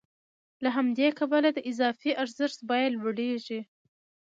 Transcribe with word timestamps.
له 0.63 0.69
همدې 0.77 1.07
کبله 1.19 1.49
د 1.53 1.59
اضافي 1.71 2.11
ارزښت 2.23 2.59
بیه 2.69 2.87
لوړېږي 2.95 3.61